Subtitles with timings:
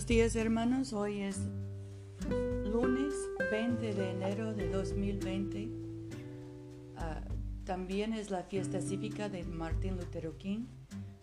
[0.00, 1.40] Buenos días hermanos, hoy es
[2.64, 3.12] lunes
[3.50, 5.68] 20 de enero de 2020.
[6.96, 7.20] Ah,
[7.66, 10.64] también es la fiesta cívica de Martín Lutero King.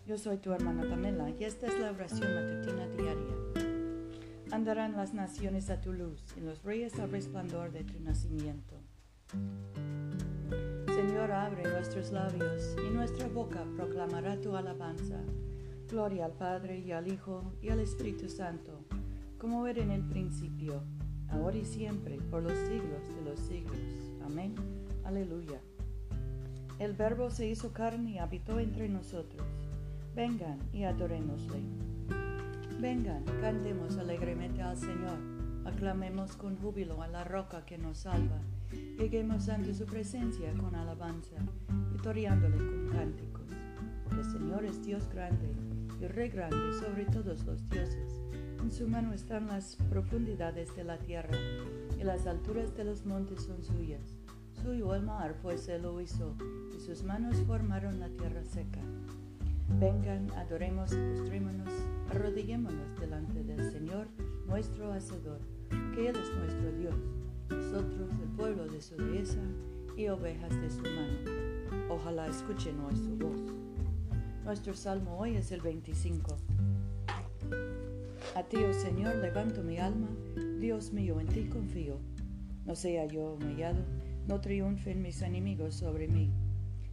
[0.06, 3.72] Yo soy tu hermana Pamela y esta es la oración matutina diaria.
[4.52, 8.76] Andarán las naciones a tu luz y los reyes al resplandor de tu nacimiento.
[10.86, 15.20] Señor, abre nuestros labios y nuestra boca proclamará tu alabanza.
[15.88, 18.84] Gloria al Padre y al Hijo y al Espíritu Santo,
[19.38, 20.82] como era en el principio,
[21.30, 23.78] ahora y siempre, por los siglos de los siglos.
[24.22, 24.54] Amén.
[25.04, 25.62] Aleluya.
[26.78, 29.46] El Verbo se hizo carne y habitó entre nosotros.
[30.14, 31.62] Vengan y adorémosle.
[32.78, 35.16] Vengan, cantemos alegremente al Señor.
[35.64, 38.42] Aclamemos con júbilo a la roca que nos salva.
[38.98, 41.36] Lleguemos ante su presencia con alabanza,
[41.92, 43.46] victoriándole con cánticos.
[44.12, 48.22] El Señor es Dios grande y Rey grande sobre todos los dioses.
[48.60, 51.36] En su mano están las profundidades de la tierra,
[51.98, 54.16] y las alturas de los montes son suyas.
[54.62, 56.36] Suyo el mar, pues se lo hizo,
[56.76, 58.80] y sus manos formaron la tierra seca.
[59.78, 61.72] Vengan, adoremos postrémonos,
[62.10, 64.08] arrodillémonos delante del Señor,
[64.46, 65.40] nuestro Hacedor,
[65.94, 66.96] que Él es nuestro Dios,
[67.50, 69.42] nosotros el pueblo de su dehesa
[69.96, 71.88] y ovejas de su mano.
[71.90, 73.57] Ojalá escuchen hoy su voz.
[74.48, 76.38] Nuestro salmo hoy es el 25.
[78.34, 80.08] A ti, oh Señor, levanto mi alma,
[80.58, 81.98] Dios mío, en ti confío.
[82.64, 83.84] No sea yo humillado,
[84.26, 86.30] no triunfen mis enemigos sobre mí.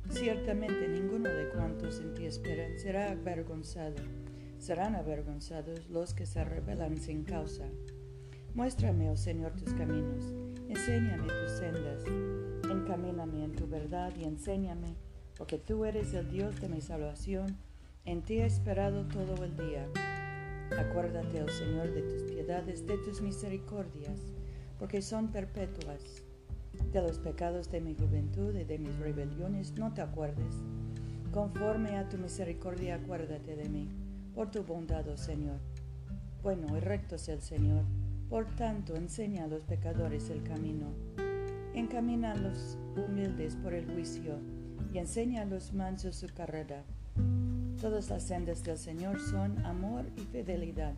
[0.09, 4.03] Ciertamente ninguno de cuantos en ti esperan será avergonzado.
[4.59, 7.63] Serán avergonzados los que se rebelan sin causa.
[8.53, 10.25] Muéstrame, oh Señor, tus caminos,
[10.67, 12.03] enséñame tus sendas,
[12.69, 15.04] encamíname en tu verdad y enséñame
[15.37, 17.57] porque tú eres el Dios de mi salvación,
[18.05, 19.87] en ti he esperado todo el día.
[20.77, 24.19] Acuérdate, oh Señor, de tus piedades, de tus misericordias,
[24.79, 26.23] porque son perpetuas.
[26.91, 30.55] De los pecados de mi juventud y de mis rebeliones no te acuerdes.
[31.31, 33.89] Conforme a tu misericordia, acuérdate de mí,
[34.33, 35.59] por tu bondad, oh Señor.
[36.43, 37.83] Bueno y recto es el Señor,
[38.29, 40.87] por tanto enseña a los pecadores el camino.
[41.73, 44.39] Encamina a los humildes por el juicio
[44.93, 46.83] y enseña a los mansos su carrera.
[47.81, 50.93] Todas las sendas del Señor son amor y fidelidad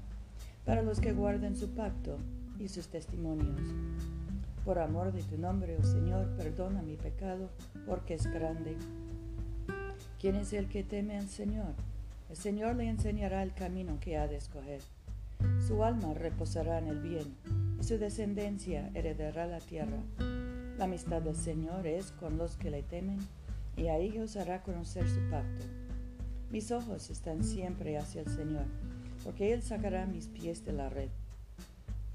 [0.65, 2.17] para los que guardan su pacto
[2.59, 3.61] y sus testimonios.
[4.65, 7.49] Por amor de tu nombre, oh Señor, perdona mi pecado,
[7.85, 8.75] porque es grande.
[10.19, 11.73] ¿Quién es el que teme al Señor?
[12.29, 14.81] El Señor le enseñará el camino que ha de escoger.
[15.65, 17.33] Su alma reposará en el bien,
[17.79, 20.01] y su descendencia heredará la tierra.
[20.77, 23.19] La amistad del Señor es con los que le temen
[23.77, 25.65] y a ellos hará conocer su pacto.
[26.51, 28.65] Mis ojos están siempre hacia el Señor,
[29.23, 31.09] porque Él sacará mis pies de la red.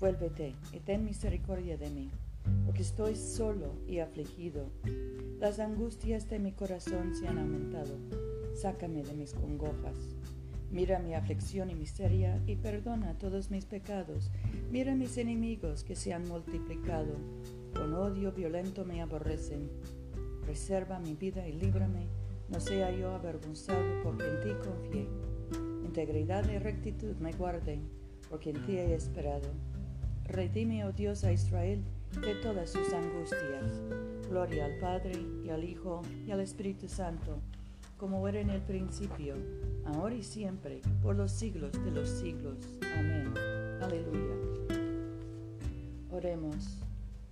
[0.00, 2.11] Vuélvete y ten misericordia de mí,
[2.67, 4.67] porque estoy solo y afligido.
[5.39, 7.97] Las angustias de mi corazón se han aumentado.
[8.55, 9.97] Sácame de mis congojas.
[10.71, 14.31] Mira mi aflicción y miseria y perdona todos mis pecados.
[14.71, 17.15] Mira mis enemigos que se han multiplicado.
[17.75, 19.69] Con odio violento me aborrecen
[20.52, 22.08] Reserva mi vida y líbrame,
[22.50, 25.08] no sea yo avergonzado porque en ti confié.
[25.82, 27.88] Integridad y rectitud me guarden,
[28.28, 29.48] porque en ti he esperado.
[30.26, 31.82] Redime, oh Dios, a Israel
[32.20, 33.80] de todas sus angustias.
[34.28, 37.38] Gloria al Padre, y al Hijo, y al Espíritu Santo,
[37.96, 39.36] como era en el principio,
[39.86, 42.58] ahora y siempre, por los siglos de los siglos.
[42.98, 43.32] Amén.
[43.80, 44.34] Aleluya.
[46.10, 46.82] Oremos.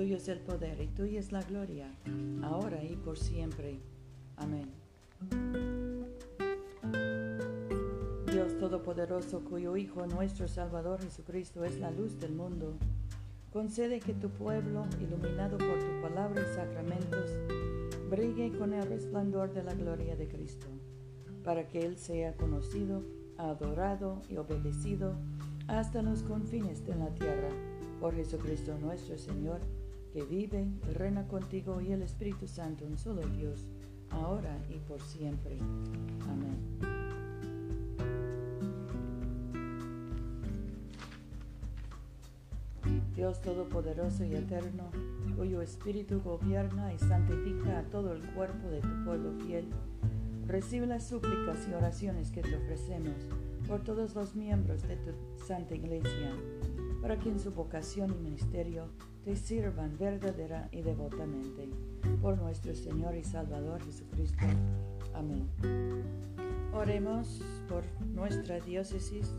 [0.00, 1.86] Tuyo es el poder y tuya es la gloria,
[2.42, 3.80] ahora y por siempre.
[4.38, 4.70] Amén.
[8.32, 12.78] Dios Todopoderoso, cuyo Hijo nuestro Salvador Jesucristo es la luz del mundo,
[13.52, 17.36] concede que tu pueblo, iluminado por tu palabra y sacramentos,
[18.08, 20.66] brille con el resplandor de la gloria de Cristo,
[21.44, 23.02] para que Él sea conocido,
[23.36, 25.12] adorado y obedecido
[25.66, 27.50] hasta los confines de la tierra,
[28.00, 29.60] por Jesucristo nuestro Señor
[30.12, 33.66] que vive reina contigo y el Espíritu Santo, un solo Dios,
[34.10, 35.56] ahora y por siempre.
[36.28, 37.00] Amén.
[43.14, 44.90] Dios Todopoderoso y Eterno,
[45.36, 49.68] cuyo Espíritu gobierna y santifica a todo el cuerpo de tu pueblo fiel,
[50.46, 53.14] recibe las súplicas y oraciones que te ofrecemos
[53.68, 55.12] por todos los miembros de tu
[55.46, 56.32] Santa Iglesia,
[57.02, 58.88] para que en su vocación y ministerio
[59.24, 61.68] te sirvan verdadera y devotamente.
[62.22, 64.44] Por nuestro Señor y Salvador Jesucristo.
[65.14, 65.48] Amén.
[66.72, 67.84] Oremos por
[68.14, 69.34] nuestra diócesis.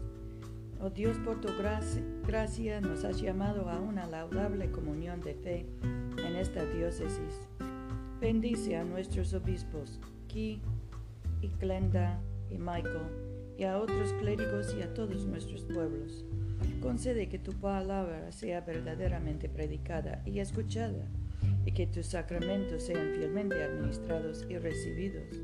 [0.79, 1.49] Oh Dios, por tu
[2.27, 5.65] gracia, nos has llamado a una laudable comunión de fe
[6.17, 7.47] en esta diócesis.
[8.19, 10.61] Bendice a nuestros obispos, Ki
[11.41, 12.19] y Glenda
[12.49, 16.25] y Michael y a otros clérigos y a todos nuestros pueblos.
[16.81, 21.07] Concede que tu palabra sea verdaderamente predicada y escuchada,
[21.65, 25.39] y que tus sacramentos sean fielmente administrados y recibidos.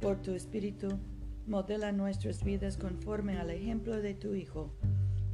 [0.00, 0.98] Por tu Espíritu,
[1.46, 4.72] modela nuestras vidas conforme al ejemplo de tu Hijo,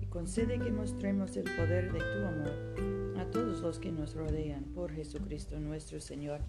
[0.01, 4.65] y concede que mostremos el poder de tu amor a todos los que nos rodean,
[4.75, 6.41] por Jesucristo nuestro Señor.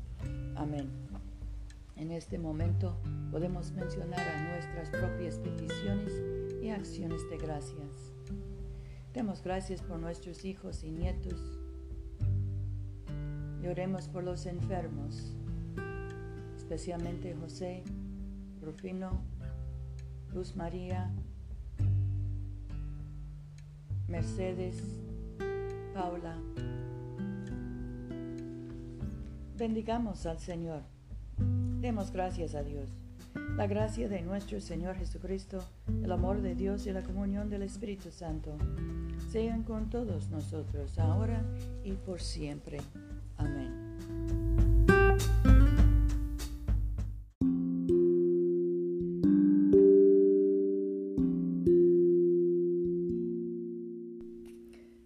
[0.56, 0.89] Amén.
[1.95, 2.95] En este momento
[3.31, 6.13] podemos mencionar a nuestras propias peticiones
[6.62, 8.17] y acciones de gracias.
[9.18, 11.42] Demos gracias por nuestros hijos y nietos.
[13.64, 15.36] Y oremos por los enfermos,
[16.56, 17.84] especialmente José,
[18.62, 19.24] Rufino,
[20.36, 21.12] Luz María,
[24.08, 24.84] Mercedes,
[25.96, 26.38] Paula.
[29.58, 30.84] Bendigamos al Señor.
[31.81, 32.92] Demos gracias a Dios.
[33.56, 35.68] La gracia de nuestro Señor Jesucristo,
[36.04, 38.56] el amor de Dios y la comunión del Espíritu Santo
[39.29, 41.44] sean con todos nosotros, ahora
[41.83, 42.79] y por siempre.
[43.38, 43.88] Amén.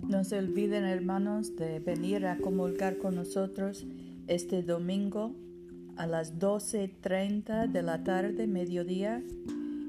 [0.07, 3.88] No se olviden, hermanos, de venir a comulgar con nosotros
[4.27, 5.33] este domingo
[5.95, 9.24] a las 12.30 de la tarde, mediodía,